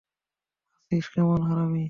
[0.75, 1.79] আছিস কেমন, হারামী?